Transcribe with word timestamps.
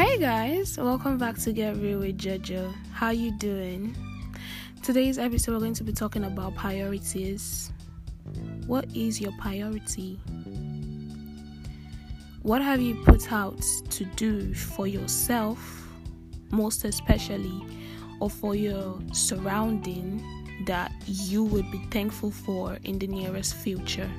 Hey 0.00 0.16
guys, 0.16 0.78
welcome 0.78 1.18
back 1.18 1.36
to 1.40 1.52
Get 1.52 1.76
Real 1.76 1.98
with 1.98 2.16
Jojo. 2.16 2.74
How 2.90 3.10
you 3.10 3.36
doing? 3.36 3.94
Today's 4.82 5.18
episode 5.18 5.52
we're 5.52 5.58
going 5.58 5.74
to 5.74 5.84
be 5.84 5.92
talking 5.92 6.24
about 6.24 6.54
priorities. 6.54 7.70
What 8.66 8.86
is 8.96 9.20
your 9.20 9.32
priority? 9.32 10.18
What 12.40 12.62
have 12.62 12.80
you 12.80 12.94
put 13.04 13.30
out 13.30 13.62
to 13.90 14.04
do 14.16 14.54
for 14.54 14.86
yourself, 14.86 15.86
most 16.50 16.86
especially, 16.86 17.62
or 18.20 18.30
for 18.30 18.54
your 18.54 18.98
surrounding 19.12 20.24
that 20.64 20.92
you 21.04 21.44
would 21.44 21.70
be 21.70 21.78
thankful 21.90 22.30
for 22.30 22.78
in 22.84 22.98
the 22.98 23.06
nearest 23.06 23.54
future? 23.54 24.10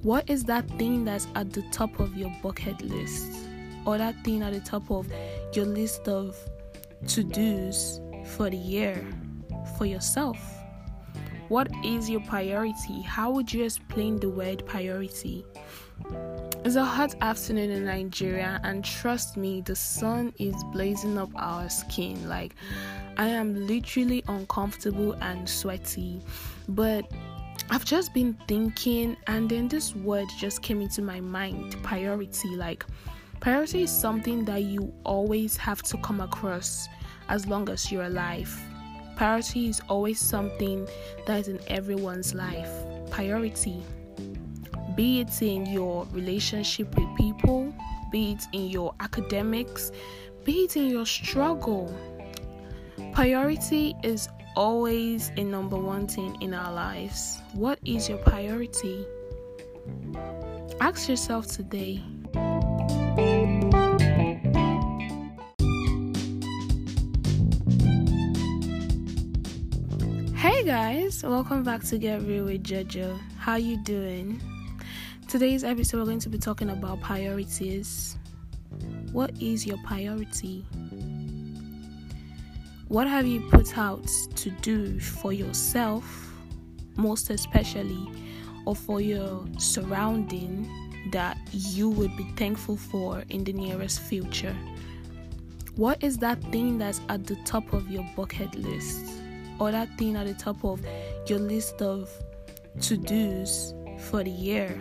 What 0.00 0.30
is 0.30 0.44
that 0.44 0.66
thing 0.78 1.04
that's 1.04 1.26
at 1.34 1.52
the 1.52 1.60
top 1.72 2.00
of 2.00 2.16
your 2.16 2.34
bucket 2.42 2.80
list? 2.80 3.50
Or 3.84 3.98
that 3.98 4.22
thing 4.24 4.42
at 4.42 4.52
the 4.52 4.60
top 4.60 4.90
of 4.90 5.10
your 5.52 5.66
list 5.66 6.08
of 6.08 6.36
to 7.08 7.24
dos 7.24 8.00
for 8.24 8.48
the 8.48 8.56
year 8.56 9.04
for 9.76 9.86
yourself? 9.86 10.38
What 11.48 11.68
is 11.84 12.08
your 12.08 12.20
priority? 12.20 13.02
How 13.02 13.30
would 13.30 13.52
you 13.52 13.64
explain 13.64 14.18
the 14.18 14.30
word 14.30 14.64
priority? 14.64 15.44
It's 16.64 16.76
a 16.76 16.84
hot 16.84 17.14
afternoon 17.20 17.70
in 17.70 17.84
Nigeria, 17.84 18.60
and 18.64 18.84
trust 18.84 19.36
me, 19.36 19.60
the 19.60 19.76
sun 19.76 20.32
is 20.38 20.54
blazing 20.72 21.18
up 21.18 21.30
our 21.36 21.68
skin. 21.68 22.28
Like, 22.28 22.54
I 23.16 23.28
am 23.28 23.66
literally 23.66 24.22
uncomfortable 24.28 25.12
and 25.20 25.48
sweaty, 25.48 26.22
but 26.68 27.10
I've 27.68 27.84
just 27.84 28.14
been 28.14 28.38
thinking, 28.48 29.16
and 29.26 29.50
then 29.50 29.68
this 29.68 29.94
word 29.94 30.28
just 30.38 30.62
came 30.62 30.80
into 30.80 31.02
my 31.02 31.20
mind 31.20 31.76
priority. 31.82 32.56
Like, 32.56 32.86
priority 33.42 33.82
is 33.82 33.90
something 33.90 34.44
that 34.44 34.62
you 34.62 34.94
always 35.02 35.56
have 35.56 35.82
to 35.82 35.96
come 35.96 36.20
across 36.20 36.88
as 37.28 37.44
long 37.48 37.68
as 37.68 37.90
you're 37.90 38.04
alive. 38.04 38.56
Priority 39.16 39.68
is 39.68 39.82
always 39.88 40.20
something 40.20 40.86
that 41.26 41.40
is 41.40 41.48
in 41.48 41.58
everyone's 41.66 42.34
life. 42.34 42.70
Priority. 43.10 43.82
Be 44.94 45.22
it 45.22 45.42
in 45.42 45.66
your 45.66 46.06
relationship 46.12 46.96
with 46.96 47.16
people, 47.16 47.74
be 48.12 48.32
it 48.32 48.44
in 48.52 48.68
your 48.68 48.94
academics, 49.00 49.90
be 50.44 50.66
it 50.66 50.76
in 50.76 50.86
your 50.88 51.04
struggle. 51.04 51.92
Priority 53.12 53.96
is 54.04 54.28
always 54.54 55.32
a 55.36 55.42
number 55.42 55.76
one 55.76 56.06
thing 56.06 56.40
in 56.40 56.54
our 56.54 56.72
lives. 56.72 57.40
What 57.54 57.80
is 57.84 58.08
your 58.08 58.18
priority? 58.18 59.04
Ask 60.80 61.08
yourself 61.08 61.48
today. 61.48 62.04
Hey 70.42 70.64
guys, 70.64 71.22
welcome 71.22 71.62
back 71.62 71.84
to 71.84 71.98
Get 71.98 72.22
Real 72.22 72.46
with 72.46 72.64
Jojo. 72.64 73.16
How 73.38 73.54
you 73.54 73.76
doing? 73.76 74.42
Today's 75.28 75.62
episode 75.62 75.98
we're 75.98 76.04
going 76.04 76.18
to 76.18 76.28
be 76.28 76.36
talking 76.36 76.70
about 76.70 77.00
priorities. 77.00 78.18
What 79.12 79.30
is 79.40 79.64
your 79.64 79.78
priority? 79.84 80.66
What 82.88 83.06
have 83.06 83.24
you 83.24 83.48
put 83.50 83.78
out 83.78 84.04
to 84.34 84.50
do 84.50 84.98
for 84.98 85.32
yourself, 85.32 86.34
most 86.96 87.30
especially, 87.30 88.10
or 88.66 88.74
for 88.74 89.00
your 89.00 89.46
surrounding 89.58 90.68
that 91.12 91.38
you 91.52 91.88
would 91.88 92.16
be 92.16 92.24
thankful 92.36 92.76
for 92.76 93.22
in 93.28 93.44
the 93.44 93.52
nearest 93.52 94.00
future? 94.00 94.56
What 95.76 96.02
is 96.02 96.18
that 96.18 96.42
thing 96.50 96.78
that's 96.78 97.00
at 97.08 97.28
the 97.28 97.36
top 97.44 97.72
of 97.72 97.88
your 97.88 98.04
bucket 98.16 98.56
list, 98.56 99.21
that 99.70 99.88
thing 99.98 100.16
at 100.16 100.26
the 100.26 100.34
top 100.34 100.64
of 100.64 100.80
your 101.26 101.38
list 101.38 101.80
of 101.82 102.10
to 102.80 102.96
dos 102.96 103.74
for 103.98 104.24
the 104.24 104.30
year 104.30 104.80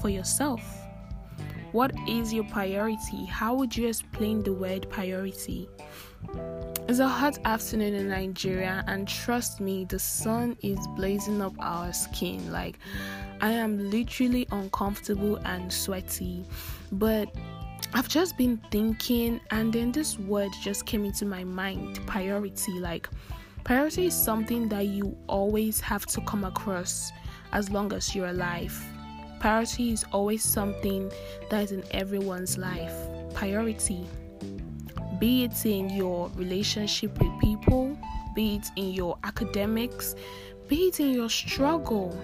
for 0.00 0.08
yourself? 0.08 0.60
What 1.72 1.92
is 2.06 2.34
your 2.34 2.44
priority? 2.44 3.24
How 3.24 3.54
would 3.54 3.74
you 3.74 3.88
explain 3.88 4.42
the 4.42 4.52
word 4.52 4.90
priority? 4.90 5.68
It's 6.88 6.98
a 6.98 7.08
hot 7.08 7.38
afternoon 7.46 7.94
in 7.94 8.08
Nigeria, 8.08 8.84
and 8.86 9.08
trust 9.08 9.60
me, 9.60 9.84
the 9.86 9.98
sun 9.98 10.56
is 10.62 10.78
blazing 10.96 11.40
up 11.40 11.54
our 11.58 11.92
skin. 11.92 12.52
Like, 12.52 12.78
I 13.40 13.52
am 13.52 13.90
literally 13.90 14.46
uncomfortable 14.52 15.36
and 15.44 15.72
sweaty, 15.72 16.44
but 16.92 17.34
I've 17.94 18.08
just 18.08 18.36
been 18.36 18.60
thinking, 18.70 19.40
and 19.50 19.72
then 19.72 19.92
this 19.92 20.18
word 20.18 20.50
just 20.62 20.84
came 20.84 21.04
into 21.04 21.24
my 21.24 21.44
mind 21.44 22.00
priority. 22.06 22.72
Like, 22.72 23.08
priority 23.64 24.06
is 24.06 24.14
something 24.14 24.68
that 24.68 24.86
you 24.86 25.16
always 25.26 25.80
have 25.80 26.06
to 26.06 26.20
come 26.22 26.44
across 26.44 27.12
as 27.52 27.70
long 27.70 27.92
as 27.92 28.14
you're 28.14 28.28
alive. 28.28 28.74
Priority 29.40 29.92
is 29.92 30.04
always 30.12 30.42
something 30.42 31.10
that 31.50 31.64
is 31.64 31.72
in 31.72 31.84
everyone's 31.92 32.58
life. 32.58 32.94
Priority 33.34 34.06
be 35.22 35.44
it 35.44 35.64
in 35.64 35.88
your 35.88 36.30
relationship 36.34 37.16
with 37.20 37.30
people, 37.40 37.96
be 38.34 38.56
it 38.56 38.66
in 38.74 38.92
your 38.92 39.16
academics, 39.22 40.16
be 40.66 40.88
it 40.88 40.98
in 40.98 41.12
your 41.12 41.30
struggle. 41.30 42.20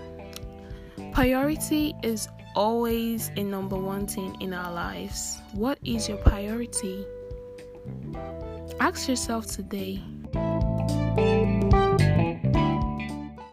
Priority 1.12 1.94
is 2.02 2.28
always 2.56 3.30
a 3.36 3.44
number 3.44 3.76
one 3.76 4.08
thing 4.08 4.36
in 4.40 4.52
our 4.52 4.72
lives. 4.72 5.40
What 5.52 5.78
is 5.84 6.08
your 6.08 6.18
priority? 6.18 7.06
Ask 8.80 9.08
yourself 9.08 9.46
today 9.46 10.02